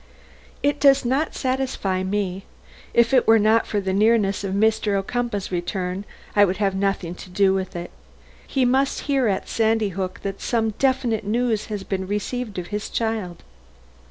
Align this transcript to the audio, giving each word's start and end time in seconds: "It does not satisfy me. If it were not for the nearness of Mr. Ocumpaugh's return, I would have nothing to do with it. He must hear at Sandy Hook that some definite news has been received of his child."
"It 0.63 0.79
does 0.79 1.05
not 1.05 1.35
satisfy 1.35 2.01
me. 2.01 2.43
If 2.91 3.13
it 3.13 3.27
were 3.27 3.37
not 3.37 3.67
for 3.67 3.79
the 3.79 3.93
nearness 3.93 4.43
of 4.43 4.55
Mr. 4.55 4.97
Ocumpaugh's 4.97 5.51
return, 5.51 6.05
I 6.35 6.43
would 6.43 6.57
have 6.57 6.73
nothing 6.73 7.13
to 7.13 7.29
do 7.29 7.53
with 7.53 7.75
it. 7.75 7.91
He 8.47 8.65
must 8.65 9.01
hear 9.01 9.27
at 9.27 9.47
Sandy 9.47 9.89
Hook 9.89 10.21
that 10.23 10.41
some 10.41 10.71
definite 10.79 11.23
news 11.23 11.67
has 11.67 11.83
been 11.83 12.07
received 12.07 12.57
of 12.57 12.69
his 12.69 12.89
child." 12.89 13.43